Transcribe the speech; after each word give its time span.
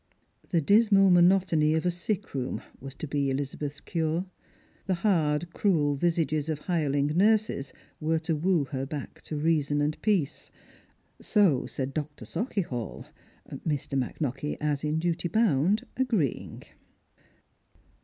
The 0.49 0.61
dismal 0.61 1.11
monotony 1.11 1.75
of 1.75 1.85
a 1.85 1.91
sick 1.91 2.33
room 2.33 2.63
was 2.79 2.95
to 2.95 3.07
be 3.07 3.27
Ehzabeth's 3.27 3.79
cure; 3.81 4.25
the 4.87 4.95
hard 5.05 5.53
cruel 5.53 5.95
visages 5.95 6.49
of 6.49 6.61
hireling 6.61 7.15
nurses 7.15 7.71
were 7.99 8.17
to 8.17 8.35
woo 8.35 8.65
her 8.71 8.87
back 8.87 9.21
to 9.21 9.37
reason 9.37 9.79
and 9.79 10.01
jjeace: 10.01 10.49
BO 11.35 11.67
said 11.67 11.93
Dr. 11.93 12.25
Sauchiehall, 12.25 13.05
Mr. 13.63 13.93
McKnockie, 13.95 14.57
as 14.59 14.83
in 14.83 14.97
duty 14.97 15.27
bound. 15.27 15.85
Agreeing. 15.95 16.63